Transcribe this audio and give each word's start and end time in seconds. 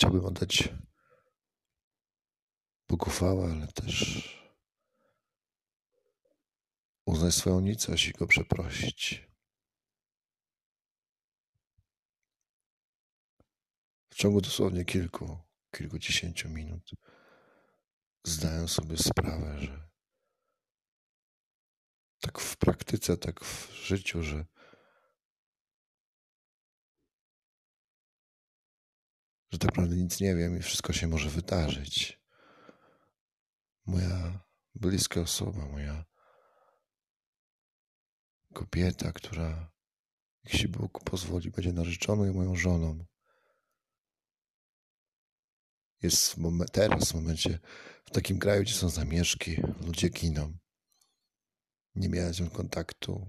Chciałbym 0.00 0.24
oddać 0.24 0.68
Bogu 2.88 3.10
ale 3.24 3.66
też 3.66 4.24
uznać 7.06 7.34
swoją 7.34 7.60
nicość 7.60 8.08
i 8.08 8.12
Go 8.12 8.26
przeprosić. 8.26 9.28
W 14.10 14.14
ciągu 14.14 14.40
dosłownie 14.40 14.84
kilku, 14.84 15.38
kilkudziesięciu 15.76 16.48
minut 16.48 16.90
zdaję 18.24 18.68
sobie 18.68 18.96
sprawę, 18.96 19.58
że 19.58 19.88
tak 22.20 22.38
w 22.38 22.56
praktyce, 22.56 23.16
tak 23.16 23.44
w 23.44 23.72
życiu, 23.72 24.22
że 24.22 24.46
że 29.50 29.58
tak 29.58 29.70
naprawdę 29.70 29.96
nic 29.96 30.20
nie 30.20 30.34
wiem 30.34 30.58
i 30.58 30.62
wszystko 30.62 30.92
się 30.92 31.08
może 31.08 31.30
wydarzyć. 31.30 32.20
Moja 33.86 34.44
bliska 34.74 35.20
osoba, 35.20 35.66
moja 35.66 36.04
kobieta, 38.52 39.12
która, 39.12 39.72
jeśli 40.44 40.68
Bóg 40.68 41.04
pozwoli, 41.04 41.50
będzie 41.50 41.72
narzeczoną 41.72 42.24
i 42.24 42.30
moją 42.30 42.56
żoną, 42.56 43.04
jest 46.02 46.36
teraz 46.72 47.12
w 47.12 47.14
momencie 47.14 47.58
w 48.04 48.10
takim 48.10 48.38
kraju, 48.38 48.62
gdzie 48.62 48.74
są 48.74 48.88
zamieszki, 48.88 49.62
ludzie 49.80 50.08
giną. 50.08 50.58
Nie 51.94 52.08
miałem 52.08 52.34
z 52.34 52.40
nią 52.40 52.50
kontaktu, 52.50 53.26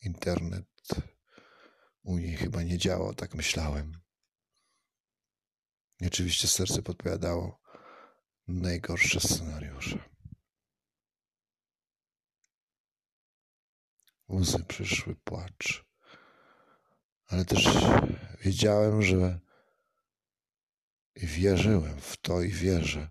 internet 0.00 0.66
u 2.02 2.18
niej 2.18 2.36
chyba 2.36 2.62
nie 2.62 2.78
działał, 2.78 3.14
tak 3.14 3.34
myślałem. 3.34 4.00
I 6.00 6.06
oczywiście 6.06 6.48
serce 6.48 6.82
podpowiadało 6.82 7.60
najgorsze 8.48 9.20
scenariusze. 9.20 9.98
Łzy 14.28 14.64
przyszły, 14.64 15.16
płacz. 15.16 15.84
Ale 17.26 17.44
też 17.44 17.64
wiedziałem, 18.40 19.02
że 19.02 19.40
wierzyłem 21.16 22.00
w 22.00 22.16
to 22.16 22.42
i 22.42 22.48
wierzę, 22.48 23.10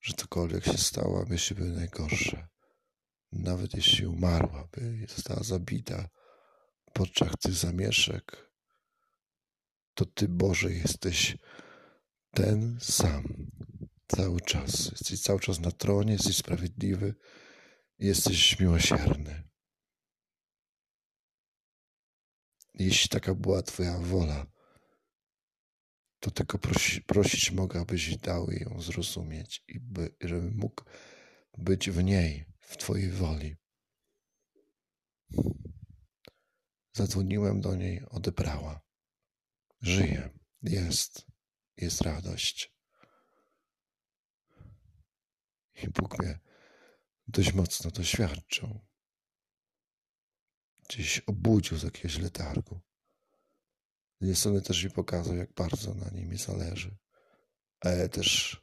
że 0.00 0.14
cokolwiek 0.14 0.64
się 0.64 0.78
stało, 0.78 1.24
jeśli 1.30 1.56
były 1.56 1.70
najgorsze. 1.70 2.48
Nawet 3.32 3.74
jeśli 3.74 4.06
umarłaby 4.06 4.98
i 5.04 5.06
została 5.06 5.42
zabita 5.42 6.08
podczas 6.92 7.32
tych 7.42 7.54
zamieszek, 7.54 8.47
to 9.98 10.06
Ty, 10.06 10.28
Boże, 10.28 10.72
jesteś 10.72 11.36
ten 12.30 12.78
sam 12.80 13.50
cały 14.08 14.40
czas. 14.40 14.90
Jesteś 14.90 15.20
cały 15.20 15.40
czas 15.40 15.60
na 15.60 15.70
tronie, 15.70 16.12
jesteś 16.12 16.36
sprawiedliwy 16.36 17.14
jesteś 17.98 18.60
miłosierny. 18.60 19.48
Jeśli 22.74 23.08
taka 23.08 23.34
była 23.34 23.62
Twoja 23.62 23.98
wola, 23.98 24.46
to 26.20 26.30
tylko 26.30 26.58
prosi, 26.58 27.02
prosić 27.02 27.50
mogę, 27.50 27.80
abyś 27.80 28.16
dał 28.16 28.50
ją 28.50 28.80
zrozumieć 28.80 29.64
i 29.68 29.80
by, 29.80 30.16
żebym 30.20 30.56
mógł 30.56 30.84
być 31.58 31.90
w 31.90 32.02
niej, 32.02 32.44
w 32.60 32.76
Twojej 32.76 33.10
woli. 33.10 33.56
Zadzwoniłem 36.92 37.60
do 37.60 37.74
niej, 37.76 38.02
odebrała. 38.08 38.87
Żyje, 39.80 40.30
jest, 40.62 41.26
jest 41.76 42.00
radość. 42.00 42.74
I 45.82 45.88
Bóg 45.88 46.18
mnie 46.18 46.38
dość 47.26 47.52
mocno 47.52 47.90
doświadczył. 47.90 48.80
Gdzieś 50.88 51.18
obudził 51.18 51.78
z 51.78 51.82
jakiegoś 51.82 52.18
letargu. 52.18 52.80
Z 54.20 54.66
też 54.66 54.84
mi 54.84 54.90
pokazał, 54.90 55.36
jak 55.36 55.52
bardzo 55.52 55.94
na 55.94 56.10
nim 56.10 56.28
mi 56.28 56.38
zależy, 56.38 56.96
ale 57.80 58.08
też 58.08 58.60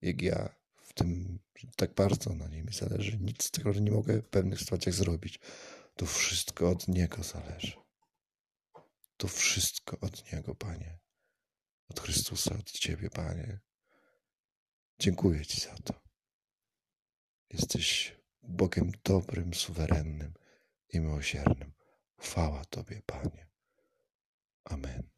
jak 0.00 0.22
ja 0.22 0.56
w 0.76 0.92
tym 0.92 1.38
tak 1.76 1.94
bardzo 1.94 2.34
na 2.34 2.48
nim 2.48 2.66
mi 2.66 2.72
zależy, 2.72 3.18
nic 3.18 3.44
z 3.44 3.50
tego 3.50 3.72
nie 3.72 3.90
mogę 3.90 4.22
w 4.22 4.28
pewnych 4.28 4.58
sytuacjach 4.58 4.94
zrobić. 4.94 5.40
To 5.96 6.06
wszystko 6.06 6.70
od 6.70 6.88
Niego 6.88 7.22
zależy. 7.22 7.85
To 9.16 9.28
wszystko 9.28 10.00
od 10.00 10.32
Niego, 10.32 10.54
Panie. 10.54 10.98
Od 11.88 12.00
Chrystusa, 12.00 12.54
od 12.54 12.70
Ciebie, 12.70 13.10
Panie. 13.10 13.60
Dziękuję 14.98 15.46
Ci 15.46 15.60
za 15.60 15.74
to. 15.84 15.94
Jesteś 17.50 18.16
Bogiem 18.42 18.92
dobrym, 19.04 19.54
suwerennym 19.54 20.34
i 20.88 21.00
miłosiernym. 21.00 21.72
Chwała 22.18 22.64
Tobie, 22.64 23.02
Panie. 23.06 23.48
Amen. 24.64 25.15